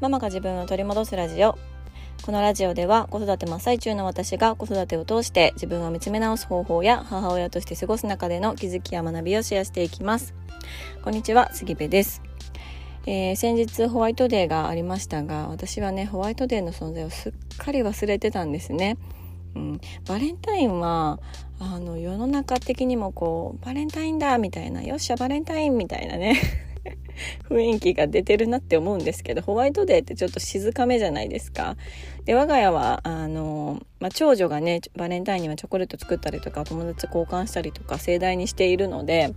[0.00, 1.58] ママが自分を取り戻すラジオ。
[2.24, 10.34] このラジオでは子育て真っ最中の私が子育てを通して自分を見つめ直す方法や母親として過ごす中での気づきや学びをシェアしていきます。
[11.02, 12.22] こんにちは杉部です。
[13.06, 18.98] えー、先日ホワイトデーがありましたが私はねホワイトデーの存在をすっかり忘れてたんですね、
[19.56, 21.18] うん、バレンタインは
[21.58, 26.67] あの世の中的にもこうバレンタインだみたいなよっしゃバレンタインみたいなね。
[27.48, 31.76] 雰囲気が出てるなって思うんですけどホワイトデーってちょっと静かめじゃないですか。
[32.24, 39.34] で我が家はあの、まあ、長女がねバレンタインにはチョコレート作ったりとか友達交換したりとか盛大にしているので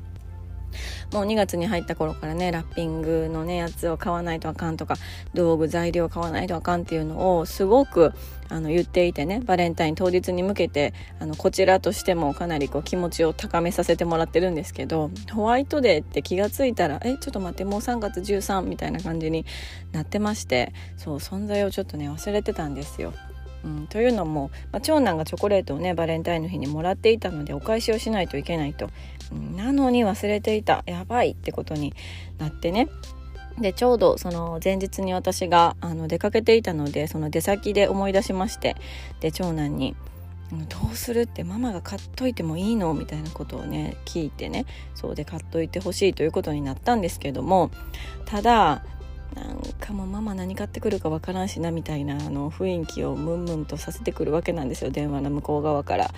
[1.13, 4.95] もう2月に入った頃からねラッピングのねやつを買わないとあかんとか
[5.33, 8.13] 道具材料買わないとあかんっていうのをすごく
[8.49, 19.45] あの言っていてねバレンタイン当日に向けてあのこちらとしてもかなりこう気持ちを高めさせてもらってるんですけどホワイトデーって気が付いたらえちょっと待ってもう3月13みたいな感じに
[19.93, 23.13] なってましてそう存在をちょっとね忘れてたんですよ。
[23.63, 28.89] うん、というのも、まあ、長男がチョコレートをねバレンタインの日にもらっていたのでお返しをしないといけないと、
[29.31, 30.83] うん、なのに忘れていた。
[30.85, 31.93] やばいってことに
[32.39, 32.87] なってね。
[33.59, 38.75] でちょうどその前日に私があの出かけていたのでその出先で思い出しまして
[39.19, 39.95] で長男に
[40.69, 42.93] 「どうする?」ってママが買っといてもいいの？
[42.93, 44.65] みたいなことをね聞いてね。
[44.95, 47.71] そうで買っといてほしいということになったんですけども
[48.25, 48.83] ただ
[49.35, 56.11] なんかもうママ何買ってくるかわからんしなみたいなあの雰囲気をムンムンとさせてくるわけなんですよ電話の向こう側から。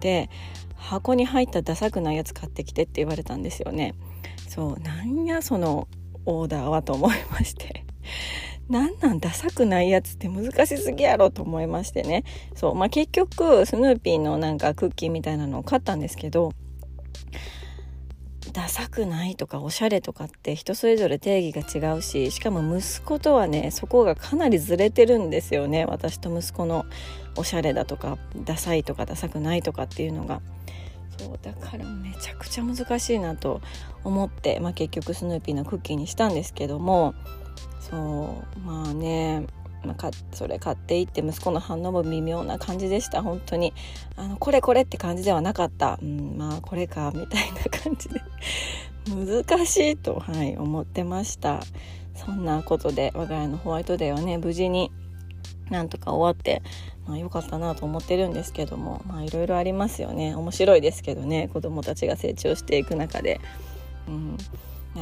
[0.00, 0.30] で
[0.74, 3.94] 箱に入ったダサくないやつ買ってきてって言われたんですよね。
[4.48, 5.88] そうなんやその
[6.24, 7.84] オーダーはと思いまして
[8.68, 16.52] なんなんダサくないやつって難しすぎやろと思いましてねそうまあ結局スヌーピーのなんかクッキーみたいなのを買ったんですけど
[18.56, 25.84] ダサくないとかおしゃれとかって人それぞれ定義が違うししかも息子とはねそこがかなりずれてるんですよね。
[25.84, 26.86] 私と息子の
[27.36, 30.40] おしゃれだとかダサいとかダサくないとかっていうのが。
[31.18, 33.62] そうだからめちゃくちゃ難しいなと
[34.04, 37.14] 思って、まあ、結局スヌーピーのクッキーにしたんですけども。
[37.80, 37.96] そ
[38.56, 39.46] うまあね。
[39.86, 43.22] まあ、それ買っていって息子の反応も微妙な感じでした。
[43.22, 43.72] 本当に。
[44.16, 48.20] あのこれこれって感じではなかった、うん、まあこれかみたいな感じで。
[49.46, 51.60] 難しいと、はい、思ってました。
[52.14, 54.90] そんなことで我が家のホワイトデーはね無事に
[55.70, 56.62] なんとか終わって、
[57.06, 60.34] まあ、良かったなと思ってるんですけどもまあいろいろありますよね。
[60.34, 61.48] 面白いですけどね。
[61.52, 63.40] 子供たちが成長していく中で。
[64.08, 64.36] うん。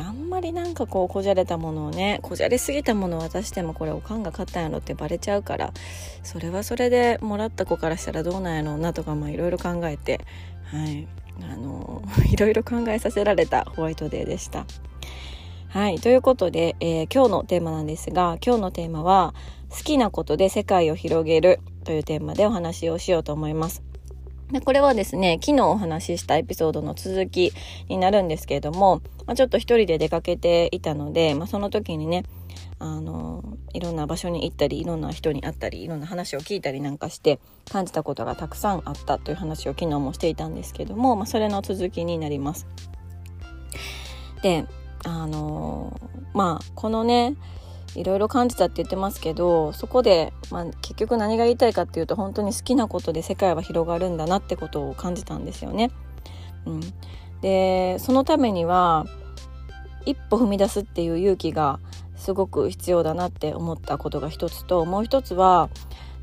[0.01, 5.73] あんまりなんかこうこじゃれたものをねこじゃれすぎたものを渡してもこれおかんが買ったんやろってバレちゃうから
[6.23, 10.21] それはそれでもらった子からしたらどうなんやろうなとかいろいろ考えて
[10.65, 11.07] はい
[11.43, 14.67] あの いろいろ考えさせられたホワイトデーでした。
[15.69, 19.35] はいということで、えー、今日のテーマなんですが今日のテーマは
[19.71, 23.94] 好きなことで世界を広げるというテーマでお話をしようと思います。
[24.53, 27.53] でこれはですね、昨日お話ししたエピソードの続き
[27.89, 32.25] になるんですけれども、まあ、ちょっと一人で出かけていたので、まあ、その時にね、
[32.79, 37.41] あの、いろんな場所に行ったり、いろんな人に会ったり、いろんな話を聞いたりなんかして
[37.71, 42.67] 感じたことがたくさんあったという話を昨日もしていたんですけども、まあ、それの続きになります。
[44.43, 44.67] で、
[45.05, 45.99] あの、
[46.35, 47.35] まあ、このね、
[47.95, 55.91] いろいろ感じたって言ってますけどそこで、まあ、結局何が言いたいかっていうと本当に好きなことで世界は広がるんだなってことを感じたんですよね。
[56.67, 56.81] うん、
[57.41, 59.07] でそのためには
[60.07, 61.79] 一歩踏み出すっていう勇気が
[62.17, 65.69] すごく必要だなって思ったことが一つともう一つは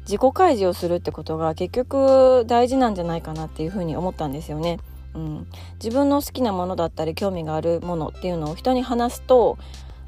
[0.02, 4.80] 自己開示をするってことが結局大事なんじゃないかなっていうふうに思ったんですよね。
[5.14, 5.48] うん、
[5.84, 9.58] 自分の好きなものだったり興味があるものっていうのを人に話すと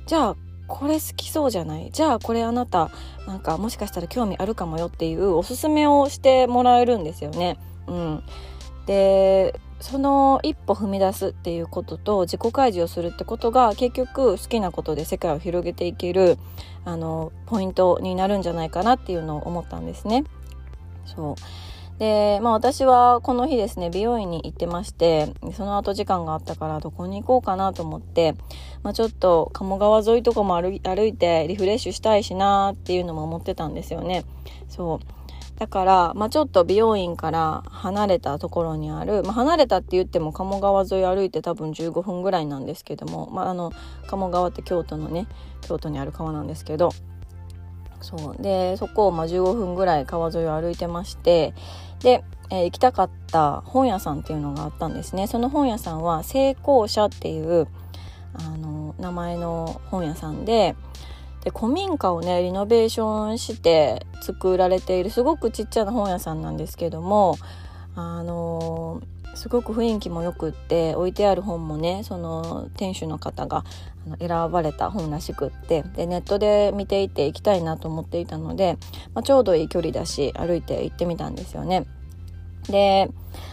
[0.07, 0.35] じゃあ
[0.67, 1.91] これ好きそうじゃない？
[1.91, 2.89] じゃあこれあなた
[3.27, 7.57] なんかもしかしたら興味あるかもよっていうおすすめをしてもらえるんですよね。
[7.87, 8.23] うん、
[8.85, 16.37] でその一歩踏み出すっていうことと自己開示をするってことが結局好きなことで世界を広げていける
[16.85, 20.23] あのポイントになるんじゃないかなっていうのを思ったんですね。
[21.05, 21.35] そう
[22.03, 28.35] で、まあ私はこの日ですね、美容院に行ってまして、その後時間があったからどこに行こうかなと思って、
[28.83, 34.25] まあちょっと鴨川沿いとかも歩いてリフレッシュしたいしなっていうのも思ってたんですよね。
[34.67, 34.99] そう。
[35.57, 43.71] だから、まあ、ちょっと美容院から離れたところにある、まあ、離れたって言っても鴨川沿い歩いて多分15分ぐらいなんですけども、まあ、あの
[44.07, 45.27] 鴨川って京都のね
[45.61, 46.89] 京都にある川なんですけど
[48.03, 48.41] そう。
[48.41, 51.53] でそこをま15分ぐらい川沿いを歩いてまして
[52.01, 55.27] で、えー、行きたかった本屋さんっていうのがあったんですね。
[55.27, 57.67] その本屋さんは成功者っていう
[58.33, 60.75] あの名前の本屋さんで
[61.43, 67.37] で古民家をねリノベーションして作られているすごくちっちゃな本屋さんなんですけども
[67.95, 69.01] あの、
[69.35, 73.63] すごく雰囲気もよくって置いてある本もねその店主の方が
[74.19, 78.77] 選ばれた本らしくってでネットで見ていて行きたいなと思っていたので、
[79.13, 81.85] まあ、ちょうどいい距離だし歩いて行ってみたんですよね。
[82.67, 83.09] で、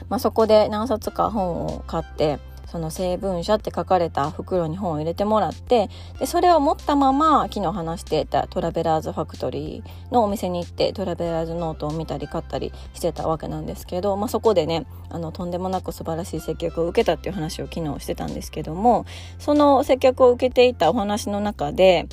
[0.08, 2.38] まあ、そこで何冊か本を買って
[2.70, 5.90] その成分者って書かれた袋に本を入れてもらって
[6.20, 19.05] でそれを持ったまま昨日話していたトラベラーズファクトリーのお店に行ってトラベラーズノートを見たり買ったりしてたわけなんですけど、まあ、そこでねあのとんでもなく素晴らしい接客を受けたっていう話を昨日してたんですけども
[19.40, 22.06] その接客を受けていたお話の中で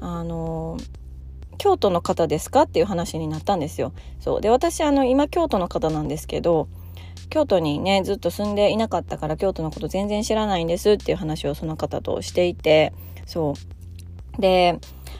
[0.00, 0.76] あの
[1.58, 3.92] 京都の方ですかっていう話になったんですよ。
[4.18, 6.68] そうで私あの今京都の方なんですけど
[7.30, 12.92] 京都にねずっと住んでいなかったから京都のこと全然知らないんですっていう話をその方としていて
[13.26, 13.54] そ
[14.38, 14.78] うで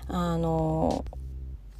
[0.09, 1.05] あの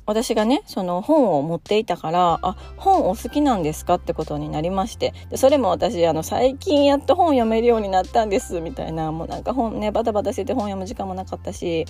[0.07, 11.87] 私がねその本を持っていたから「あ本お好きなんですか?」ってことになりましてでそれも私あの最近やっと本読めるようになったんですみたいなもうなんか本ねバタバタしてて本読む時間もなかったし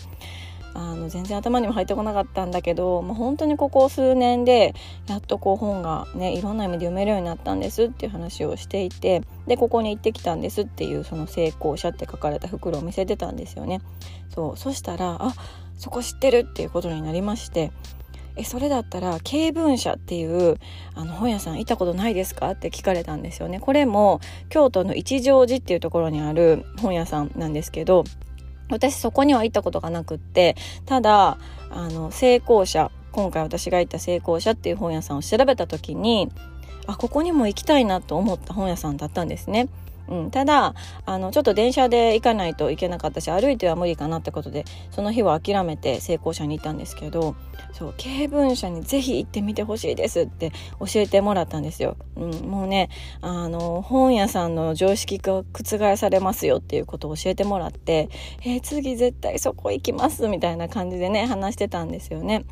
[0.75, 4.75] あの全然頭にも入ってこなかったんだけど、まあ、本当にここ数年で
[5.09, 13.81] やっとこう本がねいろんな意味で読めるようになったんですっていう話をしていてでここに行ってきたんですっていうその成功者って書かれた袋を見せてたんですよね。
[14.29, 15.35] そうそしたらあ
[15.77, 17.73] そこ知ってるっていうことになりまして
[18.37, 20.57] えそれだったら経文社っていう
[20.95, 23.61] あの本屋さん行ったことないですかって聞かれたんですよね。
[23.61, 28.05] これも京都の一乗寺っていうところにある本屋さんなんですけど
[28.71, 30.57] 私そこには行ったことがなくって
[30.87, 31.39] ただ
[31.71, 36.31] あの成功者今回私が行った成功者っていう本屋さんを調べた時に
[36.87, 39.69] あここにも行きたいなと思った本屋さんだったんですね。
[40.09, 40.75] うん、ただ
[41.07, 47.37] あのちょっと電車で行かないといけなかったし歩いては無理かなってことでその日は諦めて成功者に行ったんですけど
[47.73, 51.97] そう経文社にぜひ行ってみてほしいですって教えてもらったんですよ。
[52.17, 52.89] うん、もうね
[53.21, 58.09] あの本屋さんの常識が覆されますよっていうことを教えてもらって
[58.43, 62.45] 「えー、次絶対そこ行きます」みたいな感じでね話してたんですよね。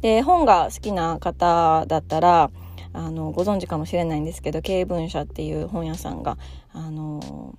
[0.00, 2.50] で本が好きな方だったら
[2.92, 6.36] あのご存知かもしれないんですけど経文社っていう本屋さんが
[6.72, 7.56] あの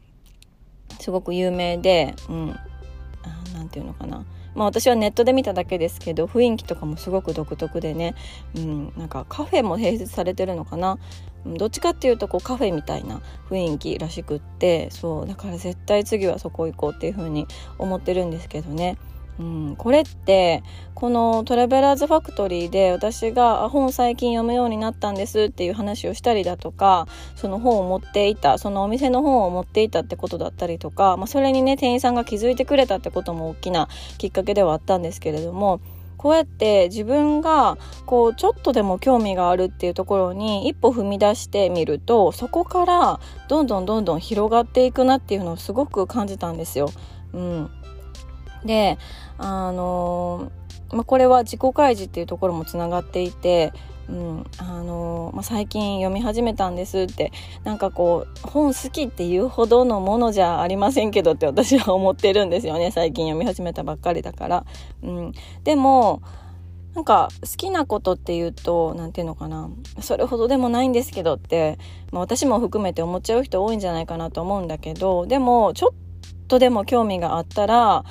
[0.99, 2.47] すごく有名で、うん、
[3.53, 4.25] 何て言うのかな
[4.55, 8.15] まあ私はネットで見ただけですけど雰囲気とかもすごく独特でね、
[8.55, 10.99] うん、なんかカフェも併設されてるのかな
[11.45, 18.97] うんどっちかっていうとこうカフェみたいな雰囲気らしくってそうだから絶対次はそこ行こうっていう風に思ってるんですけどね。
[19.39, 20.63] うん、これって
[20.93, 35.81] このトラベラーズファクトリーで私が本最近読むようになったんですっていう話をしたりだとかその本を持っていたそのお店の本を持っていたってことだったりとか、まあ、それにね店員さんが気づいてくれたってことも大きなきっかけではあったんですけれども
[36.17, 43.19] こうやって自分がこうちょっとでも興味があるっていうところに一歩踏み出してみるとそこから
[43.49, 46.91] どんどんどんどん広がっていくなっていうのをすごく感じたんですよ。
[47.33, 47.69] うん
[48.65, 48.97] で
[49.37, 50.51] あの
[50.93, 53.73] まあ、これは自己開示っていうところもつながっていて、
[54.09, 57.31] うんあのまあ、最近読み始めたんですって
[57.63, 64.65] なんかこう本好きっていうほどのものじゃありませんけどって私は思ってるんですよね最近読み始めたばっかりだから。
[65.01, 65.31] うん、
[65.63, 66.21] でも
[66.93, 69.67] なんか好きなことっていうと何て言うのかな
[69.99, 71.79] それほどでもないんですけどって、
[72.11, 75.91] まあ、私も含めて思っちゃう人多いんじゃないかなと思うんだけどでもちょっ
[76.47, 78.05] とでも興味があったら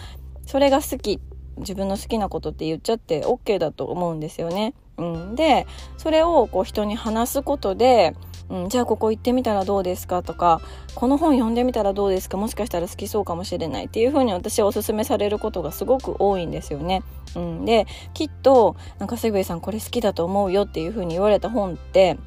[0.46, 1.20] それが好き
[1.58, 4.74] 自分の好きなことって言っちゃって OK だと思うんですよね。
[4.98, 8.14] うん、でそれをこう人に話すことで、
[8.50, 10.60] うん、じゃあここ行ってみたらどうですかとか
[10.94, 17.02] この本読んでみたらどうですかもしかしたら好きそうかもしれないっていうふうに私はおすすめされることがすごく多いんですよね。
[17.34, 22.18] うん、できっとなんかセグウェイさんこれ好きだと思うよっていうふうに言われた本って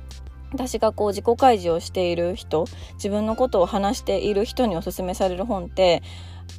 [0.51, 6.01] 私がこう自己開示をしている人自分のことを話している人におすすめされる本って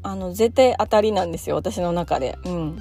[0.03, 2.39] あの絶対当たりなんですよ私の中で。
[2.45, 2.79] うん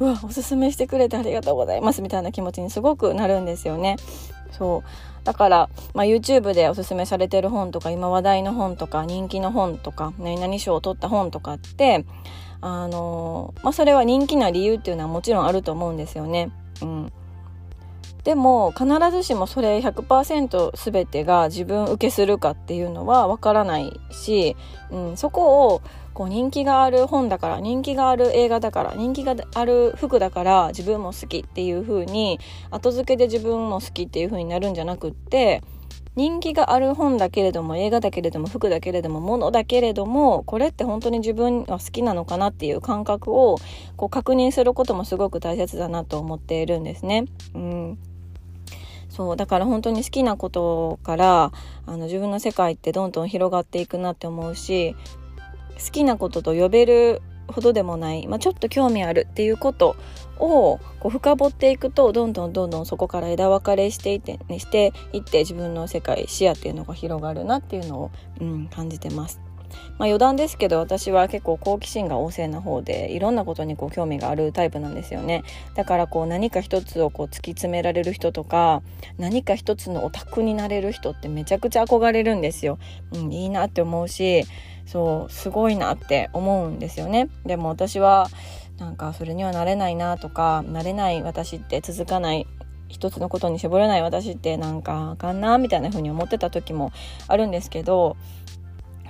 [0.00, 3.96] うわおすすめしてくれてありがとうございますみたいな気持ちにすごくなるんですよね。
[4.52, 12.06] そうだから、まあ、YouTube でおすすめされてる本とか今話題の本とか人気の本とか何々賞を取った本とかって
[12.60, 16.50] あのまあ、それは人気な理由っていうのはもちろんあると思うんですよね。
[16.82, 17.12] うん、
[18.24, 24.56] でも必ずしもそれ100%全てが自分受けするかっていうのはわからないし、
[24.90, 25.82] うん、そこを
[26.18, 35.62] こう人気がある本だから人気がある映画だから人気がある服だから自分も好きっていう風に後付けで自分も好きっていう風になるんじゃなくって
[36.18, 43.58] 人気がある本だけれども映画だけれども服だけれども物だけれどもこれって本当に自分は好きなのかなっていう感覚を
[43.96, 47.26] こう確認することもすごく大切だなと思っているんですね。
[47.54, 47.98] うん
[49.08, 51.52] そうだから本当に好きなことから
[51.86, 54.96] あの自分の世界ってどんどん広がっていくなって思うし
[55.84, 59.96] 好きなことと呼べるほどでもない、まあ、ちょっと興味あるっていうこと
[60.38, 69.40] をこう深掘っていくとどんどんどんどんそこから枝分かれしていって、していって自分の世界視野っていうのが広がるなっていうのを、うん、感じてます。
[69.98, 78.82] まあ、余談ですけど私は結構好奇心が旺盛な方でいろんなことにこう興味があるタイプなんですよねだからこう何か一つをこう突き詰められる人とか
[79.18, 82.78] 何か一つのオタクになれる人ってめちゃくちゃ憧れるんですよ、
[83.12, 84.44] うん、いいなって思うし
[84.88, 87.28] そうすごいなって思うんですよね。
[87.44, 88.28] でも私は
[88.78, 92.46] なんかそれにはなれないなとかなれない私って続かない
[92.88, 96.90] 一つのことに絞れない私ってなんかあかんなみたいな風に思ってた時も
[97.26, 98.16] あるんですけど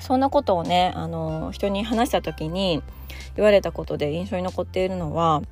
[0.01, 2.83] そんなことをねあの人に話した時に
[3.37, 5.43] 言われたことで印象に残っているのは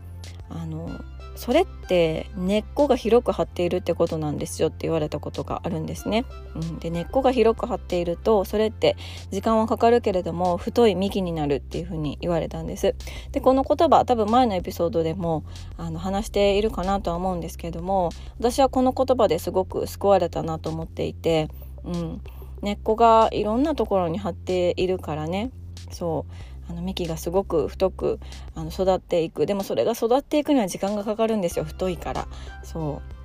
[0.48, 0.90] あの
[1.36, 6.24] それって根っこが広く張っているってことなんですよって言われたことがあるんですね。
[6.54, 8.96] うん、で根っこが広く張っているとそれって
[9.30, 12.94] 時間はかかるけれども太い幹になるっていうふうに言われたんです。
[13.32, 15.44] でこの言葉多分前のエピソードでも
[15.76, 21.48] あの話しているかなとは思うんですけども私はこの言葉ですごく救われたなと思っていて、
[21.84, 22.20] うん、
[22.62, 25.50] 根っこがいろんなところに張っているからね
[25.90, 28.18] そうあの幹がすごく太く
[28.54, 29.46] あの育っていく。
[29.46, 31.64] でもそれが育っていくには時間がかかるんですよ。
[31.64, 32.28] 太いから。
[32.62, 33.16] そう。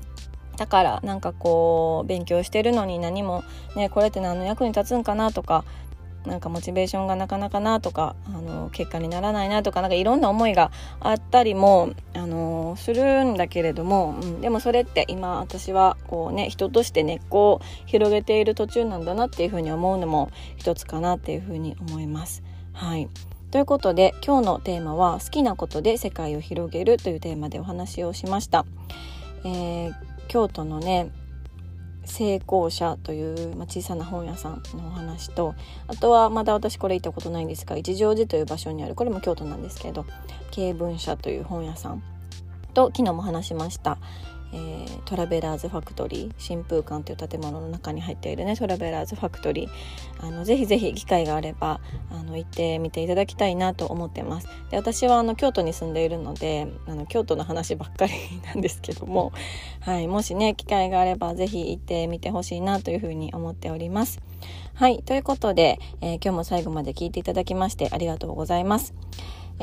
[0.57, 3.43] だからなんかこう勉強してるのに何も
[3.75, 5.63] ねこれって何の役に立つんかなとか
[6.25, 22.43] なんかモチベーションがなかなかなとかあの結果にならないなとかなんかいろんな思いがあったりもあのするんだけれども、うん、でもそれって今私はこうね人として根っこを広げている途中なんだなっていうふうに思うのも一つかなっていうふうに思います。
[22.73, 23.09] はい。
[23.51, 28.65] ということで今日のテーマは「好きなことで世界を広げる」というテーマでお話をしました。
[29.43, 29.93] えー、
[30.29, 31.11] 京都のね
[32.05, 35.53] 成功者という、ま、小さな本屋さんのお話と
[35.87, 40.05] あとはまだ私これ行ったことないんですが一乗寺という場所にあるこれも京都なんですけど
[40.51, 42.01] 経文社という本屋さん
[42.73, 43.97] と昨日も話しました
[44.53, 49.69] えー、トラベラーズファクトリー新風館という建物の中に入っているねトラベラーズファクトリー。
[50.21, 51.81] あのぜひぜひ機会があれば
[52.11, 54.47] あの行ってみていただきたいなと思ってます。
[54.69, 58.13] で私はあの京都に住んでいるのであの京都の話ばっかり
[58.45, 59.31] なんですけども、
[59.81, 64.21] はい、もしね機会があればぜひ行ってみてほしいなというふうに思っております。
[64.73, 68.93] はいということで、えー、今日も最後まで聞いていただきましてありがとうございます。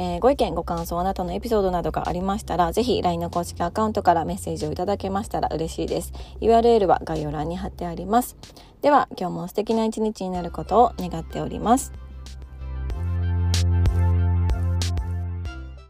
[0.00, 6.12] えー、ご意見、ご感想、あなたのエピソードなどがありましたら、ぜひ LINE の公式アカウントからメッセージをいただけましたら嬉しいです。
[6.40, 8.37] URL は概要欄に貼ってあります。
[8.81, 11.93] では、今日も素敵な一日になることを願っております。